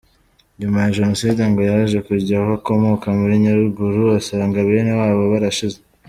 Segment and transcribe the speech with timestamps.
[0.59, 5.77] Nyuma ya jenoside ngo yaje kujya aho akomoka muri Nyaruguru, asanga benewabo barashize.